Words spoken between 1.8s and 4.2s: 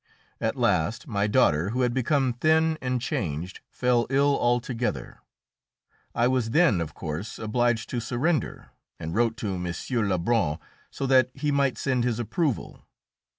had become thin and changed, fell